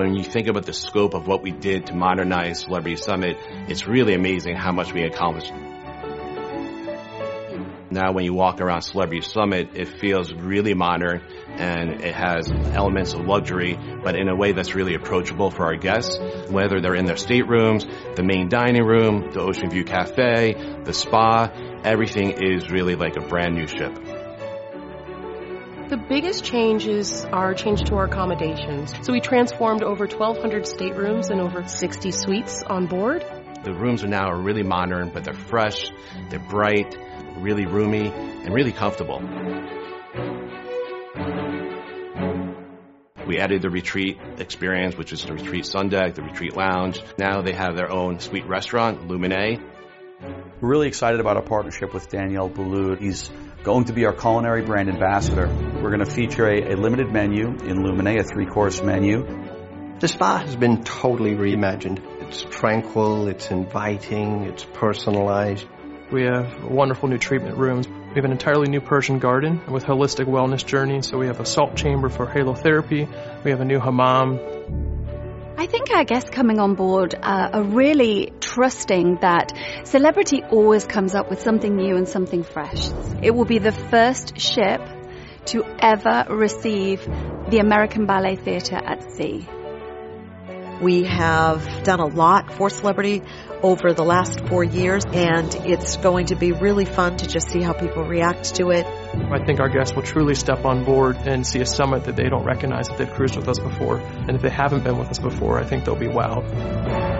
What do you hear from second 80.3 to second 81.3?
always comes up